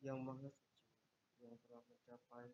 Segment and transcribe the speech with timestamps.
[0.00, 2.50] yang Maha Suci yang telah mencapai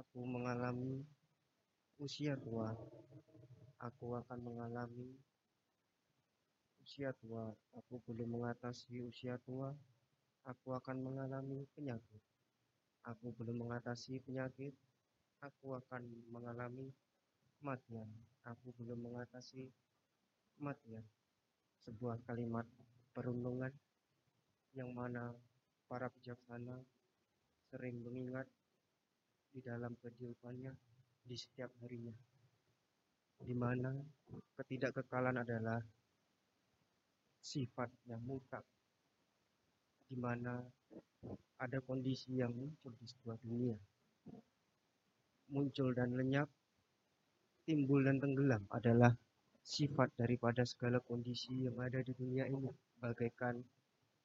[0.00, 1.04] Aku mengalami
[2.00, 2.72] usia tua.
[3.76, 5.20] Aku akan mengalami
[6.80, 7.52] usia tua.
[7.76, 9.76] Aku belum mengatasi usia tua.
[10.48, 12.24] Aku akan mengalami penyakit.
[13.04, 14.72] Aku belum mengatasi penyakit.
[15.44, 16.88] Aku akan mengalami
[17.60, 18.08] kematian.
[18.48, 19.68] Aku belum mengatasi
[20.56, 21.04] kematian.
[21.84, 22.64] Sebuah kalimat
[23.12, 23.72] perundungan
[24.72, 25.36] yang mana
[25.84, 26.80] para bijaksana
[27.68, 28.48] sering mengingat
[29.52, 30.72] di dalam kehidupannya
[31.24, 32.12] di setiap harinya.
[33.40, 33.96] Di mana
[34.60, 35.80] ketidakkekalan adalah
[37.40, 38.64] sifat yang mutlak.
[40.10, 40.60] Di mana
[41.60, 43.76] ada kondisi yang muncul di sebuah dunia.
[45.50, 46.46] Muncul dan lenyap,
[47.66, 49.14] timbul dan tenggelam adalah
[49.60, 52.70] sifat daripada segala kondisi yang ada di dunia ini.
[53.00, 53.58] Bagaikan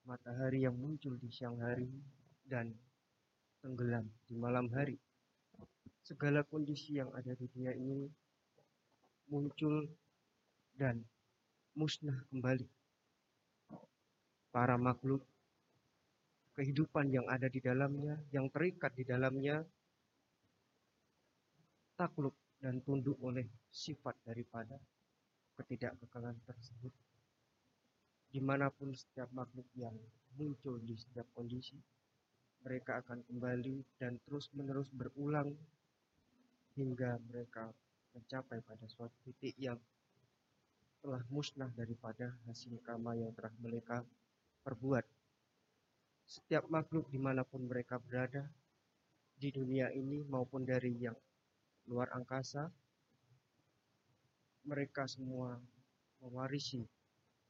[0.05, 1.89] matahari yang muncul di siang hari
[2.45, 2.69] dan
[3.63, 5.01] tenggelam di malam hari
[6.05, 8.05] segala kondisi yang ada di dunia ini
[9.33, 9.89] muncul
[10.77, 11.01] dan
[11.73, 12.69] musnah kembali.
[14.53, 15.25] Para makhluk
[16.53, 19.65] kehidupan yang ada di dalamnya, yang terikat di dalamnya,
[21.97, 24.77] takluk dan tunduk oleh sifat daripada
[25.57, 26.93] ketidakkekalan tersebut.
[28.29, 29.97] Di mana pun setiap makhluk yang
[30.37, 31.75] muncul di setiap kondisi,
[32.61, 35.49] mereka akan kembali dan terus-menerus berulang
[36.75, 37.71] hingga mereka
[38.11, 39.79] mencapai pada suatu titik yang
[40.99, 44.03] telah musnah daripada hasil karma yang telah mereka
[44.63, 45.05] perbuat.
[46.25, 48.43] Setiap makhluk di mana pun mereka berada
[49.35, 51.15] di dunia ini maupun dari yang
[51.85, 52.65] luar angkasa,
[54.65, 55.61] mereka semua
[56.25, 56.81] mewarisi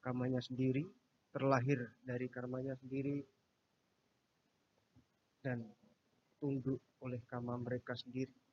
[0.04, 0.84] karmanya sendiri,
[1.32, 3.24] terlahir dari karmanya sendiri,
[5.40, 5.64] dan
[6.42, 8.45] tunduk oleh karma mereka sendiri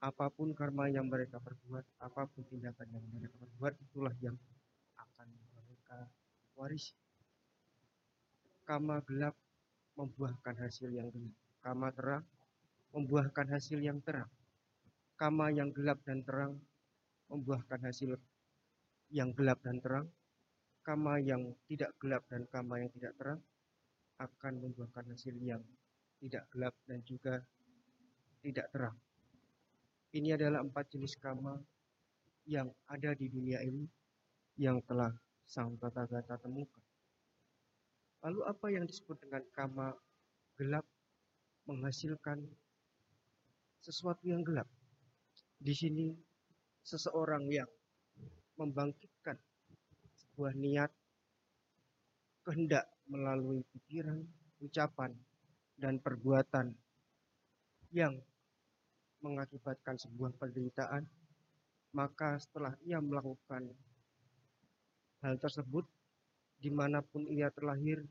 [0.00, 4.36] apa pun karma yang mereka perbuat, apa pun tindakan yang mereka perbuat, itulah yang
[5.00, 6.08] akan mereka
[6.52, 6.92] warisi.
[8.66, 9.32] Karma gelap
[9.96, 11.36] membuahkan hasil yang gelap.
[11.64, 12.24] Karma terang
[12.92, 14.28] membuahkan hasil yang terang.
[15.16, 16.60] Karma yang gelap dan terang
[17.32, 18.20] membuahkan hasil
[19.10, 20.06] yang gelap dan terang.
[20.84, 23.40] Karma yang tidak gelap dan karma yang tidak terang
[24.16, 25.60] akan membuahkan hasil yang
[26.22, 27.42] tidak gelap dan juga
[28.40, 28.96] tidak terang.
[30.16, 31.60] Ini adalah empat jenis kama
[32.48, 33.84] yang ada di dunia ini
[34.56, 35.12] yang telah
[35.44, 36.80] Sang Tata Gata temukan.
[38.24, 39.92] Lalu apa yang disebut dengan kama
[40.56, 40.88] gelap
[41.68, 42.48] menghasilkan
[43.84, 44.64] sesuatu yang gelap?
[45.60, 46.16] Di sini
[46.80, 47.68] seseorang yang
[48.56, 49.36] membangkitkan
[50.16, 50.88] sebuah niat
[52.40, 54.24] kehendak melalui pikiran,
[54.64, 55.12] ucapan,
[55.76, 56.72] dan perbuatan
[57.92, 58.16] yang
[59.24, 61.04] mengakibatkan sebuah penderitaan,
[61.96, 63.72] maka setelah ia melakukan
[65.24, 65.88] hal tersebut,
[66.60, 68.04] di mana pun ia terlahir,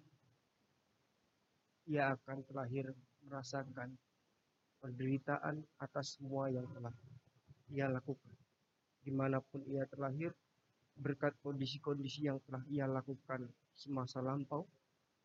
[1.85, 2.89] ia akan terlahir
[3.25, 3.93] merasakan
[4.81, 6.93] penderitaan atas semua yang telah
[7.73, 8.33] ia lakukan.
[9.05, 10.33] Di mana pun ia terlahir,
[10.97, 13.45] berkat kondisi-kondisi yang telah ia lakukan
[13.77, 14.65] semasa lampau,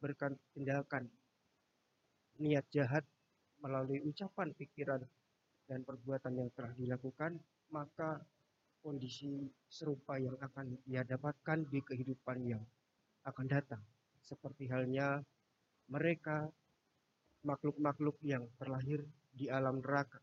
[0.01, 1.09] berkat tindakan
[2.41, 3.05] niat jahat
[3.61, 5.05] melalui ucapan, pikiran,
[5.71, 7.39] dan perbuatan yang telah dilakukan,
[7.71, 8.19] maka
[8.83, 12.63] kondisi serupa yang akan ia dapatkan di kehidupan yang
[13.23, 13.79] akan datang.
[14.19, 15.23] Seperti halnya
[15.87, 16.51] mereka
[17.47, 20.19] makhluk-makhluk yang terlahir di alam neraka.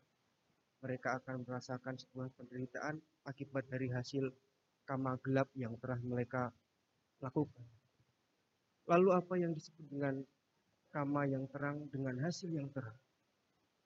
[0.84, 4.28] Mereka akan merasakan sebuah penderitaan akibat dari hasil
[4.84, 6.52] kama gelap yang telah mereka
[7.24, 7.64] lakukan.
[8.84, 10.20] Lalu apa yang disebut dengan
[10.92, 12.94] kama yang terang dengan hasil yang terang?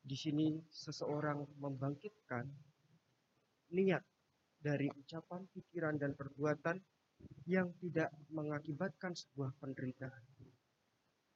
[0.02, 2.44] Di sini seseorang membangkitkan
[3.72, 4.02] niat
[4.58, 6.78] dari ucapan, pikiran, dan perbuatan
[7.46, 10.22] yang tidak mengakibatkan sebuah penderitaan.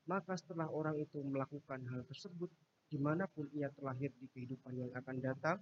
[0.07, 2.51] Maka setelah orang itu melakukan hal tersebut,
[2.87, 5.59] di mana pun ia terlahir di kehidupan yang akan datang,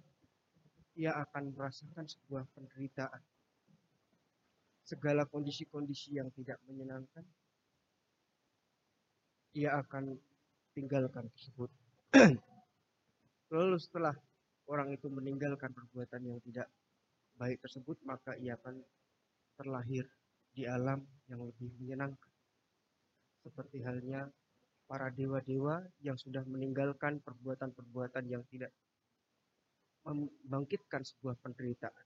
[0.93, 3.21] ia akan merasakan sebuah penderitaan.
[4.85, 7.25] Segala kondisi-kondisi yang tidak menyenangkan,
[9.57, 10.13] ia akan
[10.77, 11.73] tinggalkan tersebut.
[13.55, 14.11] Lalu setelah
[14.67, 16.67] orang itu meninggalkan perbuatan yang tidak
[17.39, 18.83] baik tersebut, maka ia akan
[19.55, 20.03] terlahir
[20.51, 20.99] di alam
[21.31, 22.31] yang lebih menyenangkan.
[23.47, 24.27] Seperti halnya
[24.91, 28.75] para dewa-dewa yang sudah meninggalkan perbuatan-perbuatan yang tidak
[30.03, 32.05] membangkitkan sebuah penderitaan.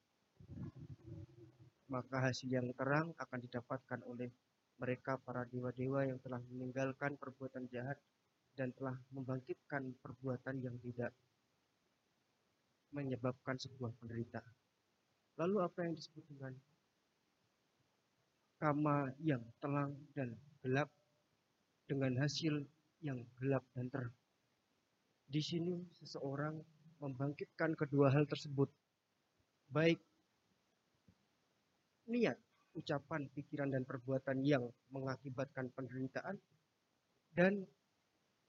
[1.89, 4.29] Maka hasil yang terang akan didapatkan oleh
[4.77, 7.97] mereka para dewa-dewa yang telah meninggalkan perbuatan jahat
[8.53, 11.09] dan telah membangkitkan perbuatan yang tidak
[12.91, 14.53] menyebabkan sebuah penderitaan.
[15.39, 16.53] Lalu apa yang disebut dengan
[18.59, 20.91] kama yang terang dan gelap
[21.88, 22.59] dengan hasil
[23.00, 24.15] yang gelap dan terang.
[25.30, 26.59] Di sini seseorang
[27.00, 28.68] membangkitkan kedua hal tersebut,
[29.71, 30.01] baik
[32.09, 32.35] niat,
[32.75, 36.35] ucapan, pikiran, dan perbuatan yang mengakibatkan penderitaan,
[37.38, 37.63] dan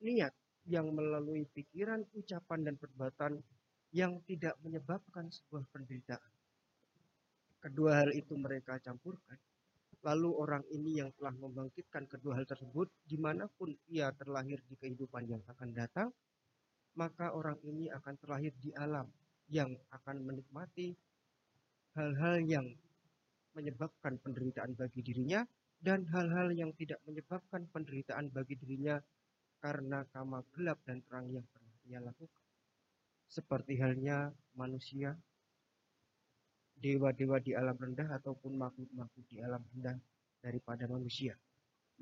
[0.00, 0.32] niat
[0.66, 3.38] yang melalui pikiran, ucapan, dan perbuatan
[3.90, 6.32] yang tidak menyebabkan sebuah penderitaan.
[7.60, 9.36] Kedua hal itu mereka campurkan.
[10.00, 14.74] Lalu orang ini yang telah membangkitkan kedua hal tersebut, di mana pun ia terlahir di
[14.80, 16.08] kehidupan yang akan datang,
[16.96, 19.04] maka orang ini akan terlahir di alam
[19.52, 20.96] yang akan menikmati
[21.98, 22.66] hal-hal yang
[23.52, 25.42] menyebabkan penderitaan bagi dirinya
[25.82, 28.96] dan hal-hal yang tidak menyebabkan penderitaan bagi dirinya
[29.60, 32.49] karena kama gelap dan terang yang pernah ia lakukan.
[33.30, 35.14] Seperti halnya manusia,
[36.82, 39.94] dewa-dewa di alam rendah ataupun makhluk-makhluk di alam rendah
[40.42, 41.38] daripada manusia.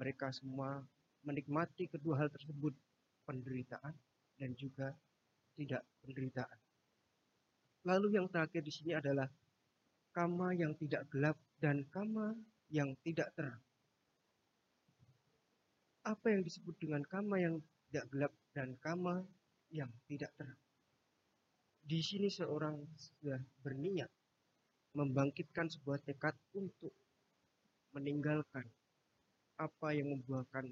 [0.00, 0.80] Mereka semua
[1.26, 2.72] menikmati kedua hal tersebut,
[3.28, 3.92] penderitaan
[4.40, 4.96] dan juga
[5.58, 6.58] tidak penderitaan.
[7.84, 9.28] Lalu yang terakhir di sini adalah
[10.14, 12.32] kama yang tidak gelap dan kama
[12.72, 13.60] yang tidak terang.
[16.06, 17.60] Apa yang disebut dengan kama yang
[17.90, 19.26] tidak gelap dan kama
[19.68, 20.67] yang tidak terang?
[21.88, 24.12] Di sini seorang sudah berniat
[24.92, 26.92] membangkitkan sebuah tekad untuk
[27.96, 28.68] meninggalkan
[29.56, 30.68] apa yang membuahkan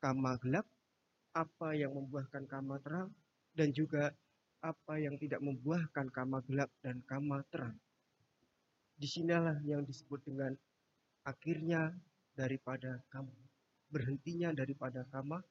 [0.00, 0.64] kama gelap
[1.36, 3.12] apa yang membuahkan kama terang
[3.52, 4.08] dan juga
[4.64, 7.76] apa yang tidak membuahkan kama gelap dan kama terang.
[8.96, 10.52] Di sinilah yang disebut dengan
[11.28, 11.92] akhirnya
[12.32, 13.36] daripada kamu,
[13.92, 15.44] berhentinya daripada kama,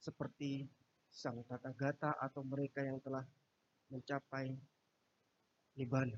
[0.00, 0.66] seperti
[1.12, 3.24] sang tata gata atau mereka yang telah
[3.92, 4.56] mencapai
[5.76, 6.16] nibbana.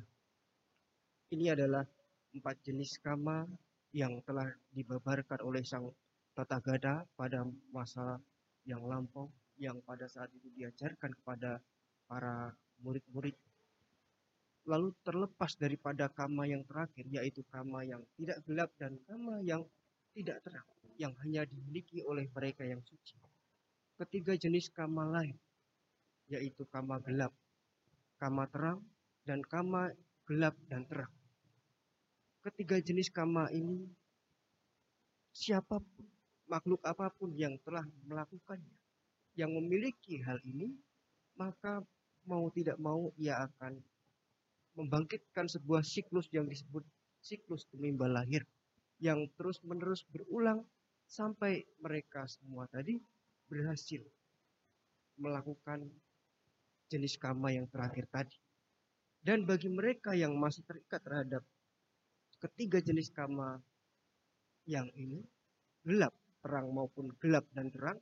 [1.35, 1.82] Ini adalah
[2.31, 3.43] empat jenis kama
[3.91, 5.91] yang telah dibabarkan oleh sang
[6.38, 7.43] tata gata pada
[7.75, 8.23] masa
[8.67, 11.59] yang lampau yang pada saat itu diajarkan kepada
[12.06, 13.35] para murid-murid.
[14.67, 19.62] Lalu terlepas daripada kama yang terakhir yaitu kama yang tidak gelap dan kama yang
[20.15, 23.19] tidak terang yang hanya dimiliki oleh mereka yang suci.
[23.99, 25.38] Ketiga jenis kama lain
[26.31, 27.31] yaitu kama gelap
[28.21, 28.81] kama terang
[29.25, 29.93] dan kama
[30.29, 31.13] gelap dan terang.
[32.45, 33.89] Ketiga jenis kama ini
[35.33, 36.07] siapa pun
[36.49, 38.77] makhluk apa pun yang telah melakukannya,
[39.35, 40.71] yang memiliki hal ini,
[41.41, 41.81] maka
[42.29, 43.81] mau tidak mau ia akan
[44.77, 46.83] membangkitkan sebuah siklus yang disebut
[47.25, 48.45] siklus tumimba lahir
[48.99, 50.65] yang terus-menerus berulang
[51.05, 52.97] sampai mereka semua tadi
[53.47, 54.03] berhasil
[55.21, 55.85] melakukan
[56.88, 58.36] jenis kama yang terakhir tadi.
[59.24, 61.41] Dan bagi mereka yang masih terikat terhadap
[62.44, 63.56] ketiga jenis kama
[64.69, 65.24] yang ini
[65.84, 66.12] gelap
[66.44, 67.96] terang maupun gelap dan terang,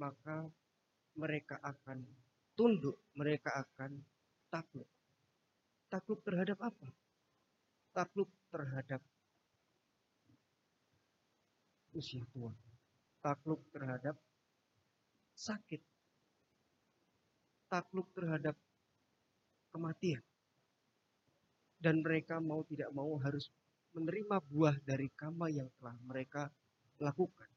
[0.00, 0.48] maka
[1.16, 2.00] mereka akan
[2.56, 4.00] tunduk, mereka akan
[4.48, 4.88] takluk.
[5.92, 6.88] Takluk terhadap apa?
[7.92, 9.00] Takluk terhadap
[11.92, 12.52] usia tua.
[13.20, 14.16] Takluk terhadap
[15.36, 15.80] sakit.
[17.66, 18.54] Takluk terhadap
[19.74, 20.22] kematian.
[21.76, 23.52] Dan mereka mau tidak mau harus
[23.92, 26.48] menerima buah dari kama yang telah mereka
[27.00, 27.48] lakukan.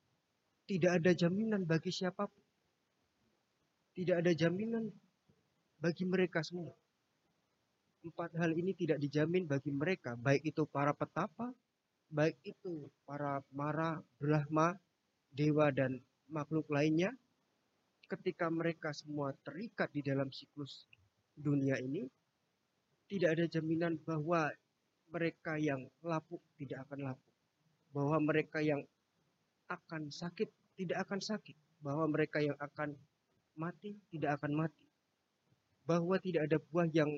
[0.69, 2.45] Tidak ada jaminan bagi siapa pun.
[3.97, 4.87] Tidak ada jaminan
[5.79, 6.75] bagi mereka semua.
[7.99, 11.51] Empat hal ini tidak dijamin bagi mereka, baik itu para petapa,
[12.07, 14.79] baik itu para mara, brahma,
[15.35, 15.99] dewa, dan
[16.31, 17.11] makhluk lainnya.
[18.09, 20.89] Ketika mereka semua terikat di dalam siklus
[21.37, 22.09] dunia ini,
[23.05, 24.49] tidak ada jaminan bahwa
[25.13, 27.33] mereka yang lapuk tidak akan lapuk.
[27.93, 28.81] Bahwa mereka yang
[29.69, 30.49] akan sakit
[30.79, 32.97] tidak akan sakit, bahwa mereka yang akan
[33.59, 34.85] mati tidak akan mati,
[35.83, 37.11] bahwa tidak ada buah yang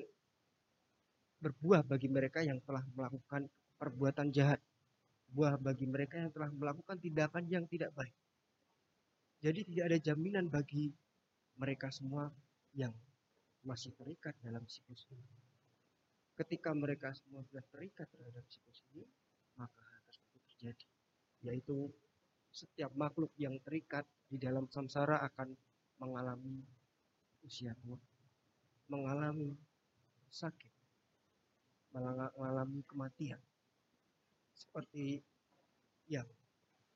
[1.38, 3.46] berbuah bagi mereka yang telah melakukan
[3.78, 4.58] perbuatan jahat,
[5.30, 8.14] buah bagi mereka yang telah melakukan tindakan yang tidak baik.
[9.42, 10.94] Jadi tidak ada jaminan bagi
[11.58, 12.30] mereka semua
[12.78, 12.94] yang
[13.66, 15.26] masih terikat dalam siklus ini.
[16.38, 19.02] Ketika mereka semua sudah terikat terhadap siklus ini,
[19.58, 20.86] maka hal tersebut terjadi,
[21.42, 21.90] yaitu
[22.54, 25.58] setiap makhluk yang terikat di dalam samsara akan
[25.98, 26.62] mengalami
[27.42, 27.98] usia tua,
[28.86, 29.58] mengalami
[30.30, 30.72] sakit,
[31.92, 33.42] mengalami kematian.
[34.54, 35.18] Seperti
[36.06, 36.30] yang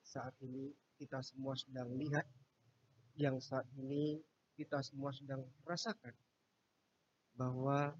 [0.06, 2.24] saat ini kita semua sedang lihat,
[3.16, 4.20] yang saat ini
[4.56, 6.12] kita semua sedang rasakan
[7.36, 7.92] bahwa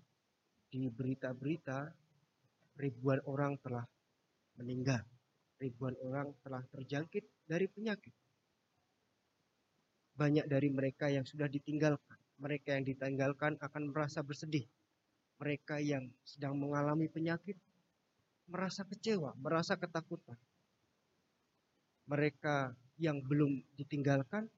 [0.73, 1.93] di berita-berita
[2.76, 3.85] ribuan orang telah
[4.61, 5.05] meninggal,
[5.61, 8.12] ribuan orang telah terjangkit dari penyakit.
[10.17, 14.65] Banyak dari mereka yang sudah ditinggalkan, mereka yang ditinggalkan akan merasa bersedih.
[15.37, 17.61] Mereka yang sedang mengalami penyakit
[18.49, 20.41] merasa kecewa, merasa ketakutan.
[22.09, 24.49] Mereka yang belum ditinggalkan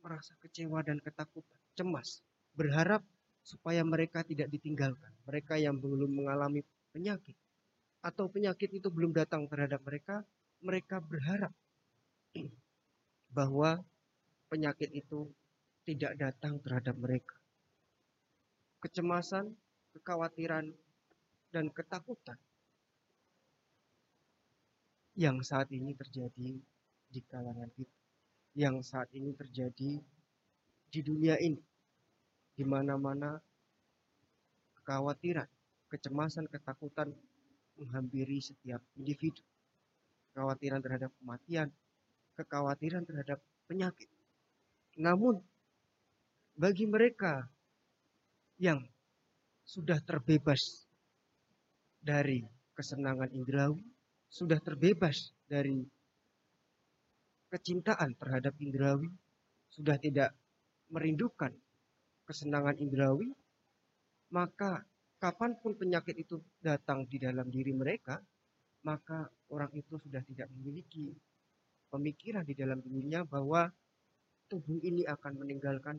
[0.00, 2.24] merasa kecewa dan ketakutan, cemas,
[2.56, 3.04] berharap
[3.44, 5.12] supaya mereka tidak ditinggalkan.
[5.28, 7.36] Mereka yang belum mengalami penyakit
[8.00, 10.24] atau penyakit itu belum datang terhadap mereka,
[10.64, 11.52] mereka berharap
[13.36, 13.80] bahwa
[14.48, 15.28] penyakit itu
[15.84, 17.36] tidak datang terhadap mereka.
[18.80, 19.52] Kecemasan,
[19.92, 20.72] kekhawatiran,
[21.52, 22.38] dan ketakutan
[25.18, 26.62] yang saat ini terjadi
[27.10, 27.98] di kalangan kita,
[28.54, 29.98] yang saat ini terjadi
[30.90, 31.58] di dunia ini
[32.54, 33.38] di mana-mana
[34.80, 35.46] kekhawatiran,
[35.90, 37.14] kecemasan, ketakutan
[37.78, 39.42] menghampiri setiap individu.
[40.30, 41.68] Kekhawatiran terhadap kematian,
[42.38, 44.06] kekhawatiran terhadap penyakit.
[44.98, 45.42] Namun,
[46.54, 47.46] bagi mereka
[48.60, 48.82] yang
[49.64, 50.86] sudah terbebas
[52.02, 52.42] dari
[52.74, 53.82] kesenangan indrawi,
[54.28, 55.86] sudah terbebas dari
[57.50, 59.10] kecintaan terhadap indrawi,
[59.70, 60.34] sudah tidak
[60.90, 61.50] merindukan
[62.26, 63.30] kesenangan indrawi,
[64.30, 64.86] maka
[65.18, 68.22] kapan pun penyakit itu datang di dalam diri mereka,
[68.86, 71.10] maka orang itu sudah tidak memiliki
[71.90, 73.66] pemikiran di dalam dirinya bahwa
[74.46, 75.98] tubuh ini akan meninggalkan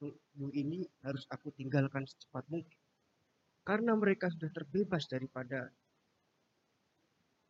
[0.00, 2.80] tubuh ini harus aku tinggalkan secepat mungkin.
[3.64, 5.68] Karena mereka sudah terbebas daripada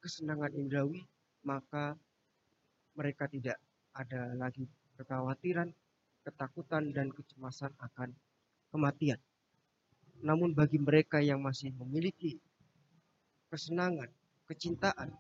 [0.03, 1.07] kesenangan indrawi,
[1.47, 1.95] maka
[2.95, 3.59] mereka tidak
[3.95, 4.67] ada lagi
[4.99, 5.71] kekhawatiran,
[6.23, 8.13] ketakutan dan kecemasan akan
[8.71, 9.19] kematian.
[10.21, 12.37] Namun bagi mereka yang masih memiliki
[13.49, 14.13] kesenangan,
[14.47, 15.17] kecintaan,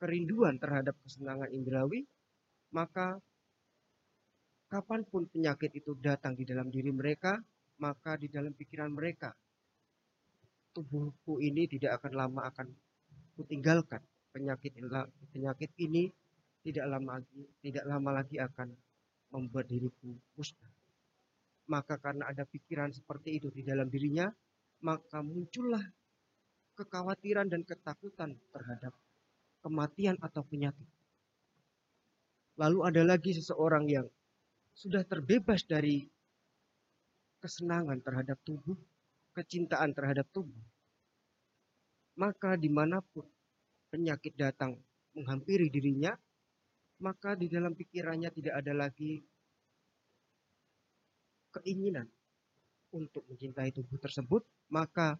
[0.00, 2.08] kerinduan terhadap kesenangan indrawi,
[2.72, 3.20] maka
[4.72, 7.38] kapan pun penyakit itu datang di dalam diri mereka,
[7.78, 9.36] maka di dalam pikiran mereka,
[10.74, 12.66] tubuhku ini tidak akan lama akan
[13.38, 14.02] kutinggalkan.
[14.34, 14.74] Penyakit
[15.30, 16.10] penyakit ini
[16.64, 18.68] tidak lama lagi tidak lama lagi akan
[19.34, 20.72] membuat diriku musnah.
[21.68, 24.28] Maka karena ada pikiran seperti itu di dalam dirinya,
[24.84, 25.82] maka muncullah
[26.76, 28.92] kekhawatiran dan ketakutan terhadap
[29.64, 30.88] kematian atau penyakit.
[32.60, 34.06] Lalu ada lagi seseorang yang
[34.76, 36.06] sudah terbebas dari
[37.40, 38.76] kesenangan terhadap tubuh,
[39.34, 40.62] kecintaan terhadap tubuh.
[42.14, 43.26] Maka di mana pun
[43.90, 44.78] penyakit datang
[45.14, 46.14] menghampiri dirinya,
[47.02, 49.22] maka di dalam pikirannya tidak ada lagi
[51.54, 52.06] keinginan
[52.94, 55.18] untuk mencintai tubuh tersebut, maka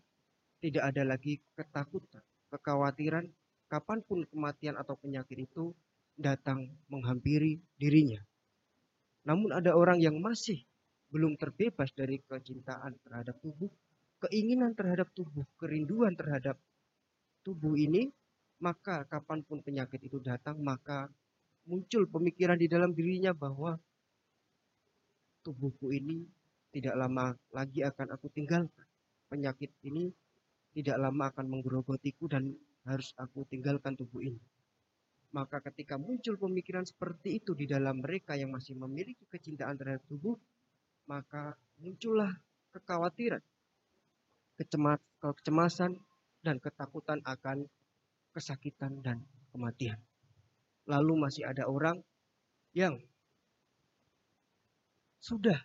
[0.62, 3.26] tidak ada lagi ketakutan, kekhawatiran,
[3.66, 5.74] kapan pun kematian atau penyakit itu
[6.14, 8.22] datang menghampiri dirinya.
[9.26, 10.62] Namun ada orang yang masih
[11.10, 13.70] belum terbebas dari kecintaan terhadap tubuh,
[14.26, 16.58] keinginan terhadap tubuh, kerinduan terhadap
[17.42, 18.10] tubuh ini,
[18.62, 21.10] maka kapan pun penyakit itu datang, maka
[21.64, 23.76] muncul pemikiran di dalam dirinya bahwa
[25.44, 26.24] tubuhku ini
[26.72, 28.86] tidak lama lagi akan aku tinggalkan.
[29.28, 30.10] Penyakit ini
[30.74, 32.52] tidak lama akan menggerogotiku dan
[32.84, 34.40] harus aku tinggalkan tubuh ini.
[35.34, 40.38] Maka ketika muncul pemikiran seperti itu di dalam mereka yang masih memiliki kecintaan terhadap tubuh,
[41.10, 42.30] maka muncullah
[42.70, 43.42] kekhawatiran,
[45.20, 45.98] kecemasan,
[46.44, 47.66] dan ketakutan akan
[48.30, 49.98] kesakitan dan kematian.
[50.84, 52.00] Lalu masih ada orang
[52.76, 53.00] yang
[55.24, 55.56] sudah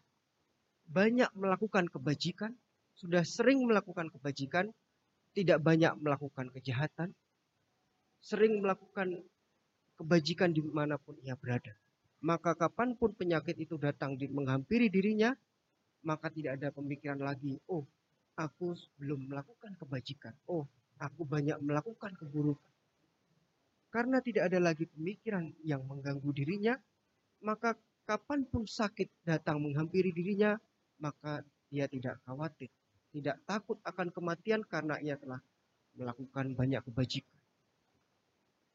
[0.87, 2.55] banyak melakukan kebajikan,
[2.95, 4.71] sudah sering melakukan kebajikan,
[5.35, 7.11] tidak banyak melakukan kejahatan,
[8.23, 9.19] sering melakukan
[9.99, 11.75] kebajikan di mana pun ia berada.
[12.23, 15.35] Maka kapan pun penyakit itu datang di, menghampiri dirinya,
[16.03, 17.83] maka tidak ada pemikiran lagi, oh
[18.39, 20.67] aku belum melakukan kebajikan, oh
[20.99, 22.68] aku banyak melakukan keburukan.
[23.89, 26.77] Karena tidak ada lagi pemikiran yang mengganggu dirinya,
[27.41, 27.73] maka
[28.05, 30.57] kapan pun sakit datang menghampiri dirinya,
[31.01, 31.41] maka
[31.73, 32.69] ia tidak khawatir,
[33.09, 35.41] tidak takut akan kematian karena ia telah
[35.97, 37.39] melakukan banyak kebajikan.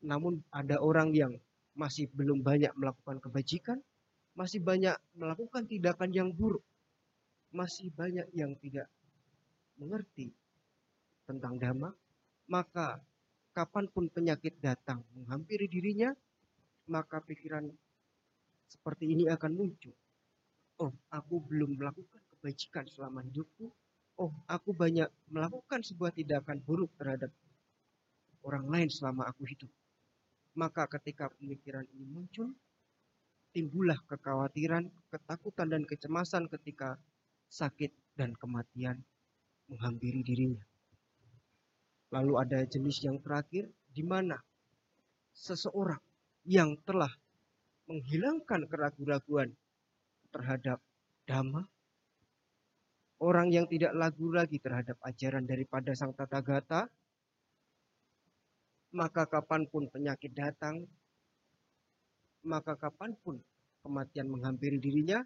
[0.02, 1.32] Namun ada orang yang
[1.78, 3.78] masih belum banyak melakukan kebajikan,
[4.34, 6.62] masih banyak melakukan tindakan yang buruk,
[7.54, 8.90] masih banyak yang tidak
[9.78, 10.34] mengerti
[11.26, 11.90] tentang dhamma,
[12.46, 13.02] maka
[13.54, 16.10] kapan pun penyakit datang menghampiri dirinya,
[16.90, 17.70] maka pikiran
[18.66, 19.94] seperti ini akan muncul.
[20.82, 23.70] Oh, aku belum melakukan kebajikan selama hidupku.
[24.18, 27.30] Oh, aku banyak melakukan sebuah tindakan buruk terhadap
[28.42, 29.70] orang lain selama aku hidup.
[30.58, 32.50] Maka ketika pemikiran ini muncul,
[33.54, 36.98] timbullah kekhawatiran, ketakutan, dan kecemasan ketika
[37.46, 39.02] sakit dan kematian
[39.70, 40.62] menghampiri dirinya.
[42.14, 44.38] Lalu ada jenis yang terakhir, di mana
[45.34, 45.98] seseorang
[46.46, 47.10] yang telah
[47.90, 49.50] menghilangkan keraguan-raguan
[50.30, 50.78] terhadap
[51.26, 51.66] dhamma,
[53.18, 56.86] orang yang tidak lagu lagi terhadap ajaran daripada Sang Tata Gata,
[58.94, 60.86] maka kapan pun penyakit datang,
[62.46, 63.42] maka kapan pun
[63.82, 65.18] kematian menghampiri dirinya,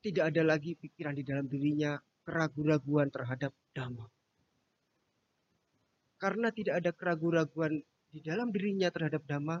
[0.00, 4.08] tidak ada lagi pikiran di dalam dirinya keraguan-raguan terhadap dhamma.
[6.22, 7.82] Karena tidak ada keraguan-raguan
[8.14, 9.58] di dalam dirinya terhadap dhamma,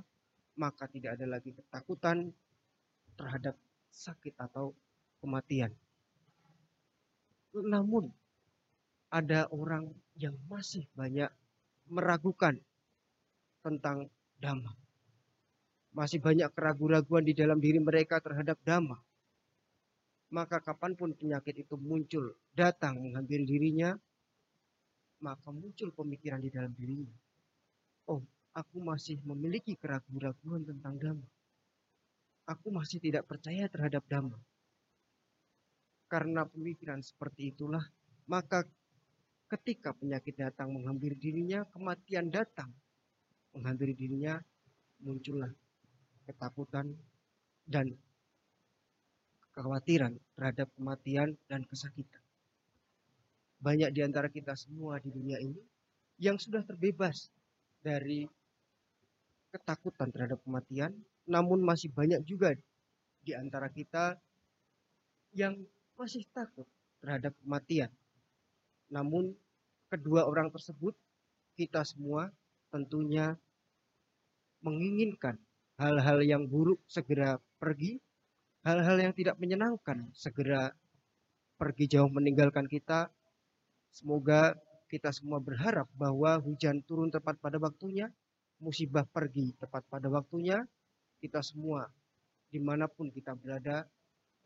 [0.54, 2.30] maka tidak ada lagi ketakutan
[3.18, 3.58] terhadap
[3.90, 4.70] sakit atau
[5.18, 5.74] kematian.
[7.58, 8.14] Namun,
[9.10, 11.34] ada orang yang masih banyak
[11.90, 12.54] meragukan
[13.66, 14.06] tentang
[14.38, 14.70] dhamma.
[15.98, 19.02] Masih banyak keraguan-raguan di dalam diri mereka terhadap dhamma.
[20.30, 23.98] Maka kapan pun penyakit itu muncul, datang menghampiri dirinya,
[25.22, 27.14] maka muncul pemikiran di dalam dirinya.
[28.10, 28.20] Oh,
[28.52, 31.28] aku masih memiliki keraguan-raguan tentang dhamma.
[32.50, 34.36] Aku masih tidak percaya terhadap dhamma.
[36.10, 37.86] Karena pemikiran seperti itulah,
[38.26, 38.66] maka
[39.48, 42.68] ketika penyakit datang menghampiri dirinya, kematian datang
[43.54, 44.42] menghampiri dirinya,
[45.00, 45.48] muncullah
[46.26, 46.92] ketakutan
[47.68, 47.92] dan
[49.52, 52.21] kekhawatiran terhadap kematian dan kesakitan.
[53.62, 55.62] Banyak di antara kita semua di dunia ini
[56.18, 57.30] yang sudah terbebas
[57.78, 58.26] dari
[59.54, 60.90] ketakutan terhadap kematian,
[61.30, 62.58] namun masih banyak juga
[63.22, 64.18] di antara kita
[65.30, 65.54] yang
[65.94, 66.66] masih takut
[66.98, 67.90] terhadap kematian.
[68.90, 69.30] Namun
[69.86, 70.98] kedua orang tersebut
[71.54, 72.34] kita semua
[72.74, 73.38] tentunya
[74.64, 75.38] menginginkan
[75.76, 77.98] hal-hal yang buruk segera pergi,
[78.66, 80.70] hal-hal yang tidak menyenangkan segera
[81.58, 83.10] pergi jauh meninggalkan kita.
[83.92, 84.56] Semoga
[84.88, 88.08] kita semua berharap bahwa hujan turun tepat pada waktunya,
[88.56, 90.64] musibah pergi tepat pada waktunya,
[91.20, 91.92] kita semua
[92.48, 93.84] di mana pun kita berada,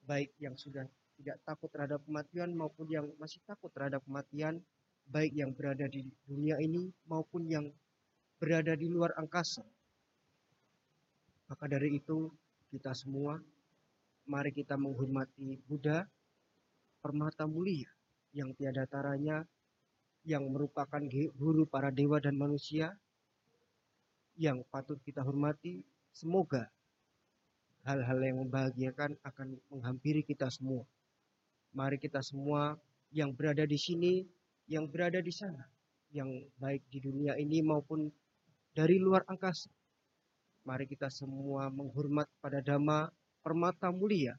[0.03, 0.83] baik yang sudah
[1.19, 4.59] tidak takut terhadap kematian maupun yang masih takut terhadap kematian,
[5.07, 7.71] baik yang berada di dunia ini maupun yang
[8.43, 9.63] berada di luar angkasa.
[11.47, 12.35] Maka dari itu
[12.75, 13.39] kita semua
[14.27, 16.03] mari kita menghormati Buddha,
[16.99, 17.96] permata mulia
[18.37, 19.49] yang tiada taranya,
[20.29, 21.01] yang merupakan
[21.41, 22.93] guru para dewa dan manusia,
[24.37, 25.81] yang patut kita hormati.
[26.13, 26.69] Semoga
[27.89, 30.85] hal-hal yang membahagiakan akan menghampiri kita semua.
[31.73, 32.77] Mari kita semua
[33.13, 34.29] yang berada di sini,
[34.69, 35.65] yang berada di sana,
[36.13, 36.29] yang
[36.61, 38.13] baik di dunia ini maupun
[38.77, 39.73] dari luar angkasa.
[40.67, 43.09] Mari kita semua menghormat pada Dhamma
[43.41, 44.37] permata mulia.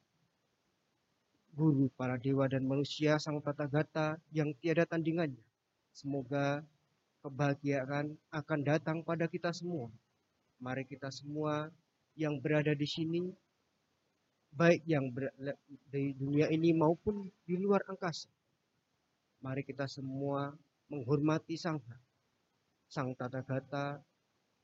[1.58, 5.42] Guru para dewa dan manusia sang tata gata yang tiada tandingannya.
[5.90, 6.62] Semoga
[7.26, 9.90] kebahagiaan akan datang pada kita semua
[10.58, 11.70] Mari kita semua
[12.18, 13.30] yang berada di sini,
[14.50, 15.14] baik yang
[15.94, 18.26] di dunia ini maupun di luar angkasa.
[19.46, 20.58] Mari kita semua
[20.90, 21.78] menghormati Sang
[22.90, 24.02] Sang Tata Gata,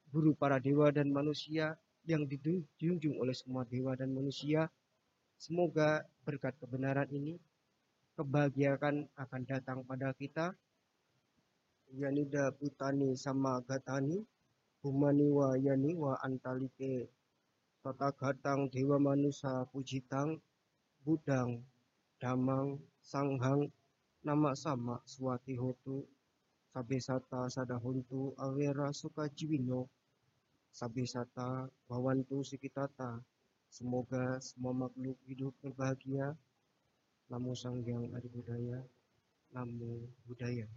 [0.09, 1.77] guru para dewa dan manusia
[2.09, 4.65] yang dijunjung oleh semua dewa dan manusia.
[5.37, 7.35] Semoga berkat kebenaran ini
[8.15, 10.55] kebahagiaan akan datang pada kita.
[11.93, 14.25] Yanida Putani sama Gatani
[14.81, 17.07] Bumani wa yani wa antalike
[17.83, 20.41] tata gatang dewa manusa pujitang
[21.03, 21.63] budang
[22.19, 23.71] damang sanghang
[24.23, 26.07] nama sama suati hotu
[26.71, 29.87] sabesata sadahuntu awera suka jiwino
[30.71, 33.23] sabesata bawantu sikitata
[33.73, 36.37] semoga semua makhluk hidup berbahagia.
[37.33, 38.77] Namo Sanghyang Adi Budaya
[39.55, 40.69] Namo Budaya